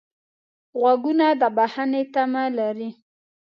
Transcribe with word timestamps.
غوږونه 0.79 1.27
د 1.41 1.43
بښنې 1.55 2.03
تمه 2.13 2.43
لري 2.57 2.89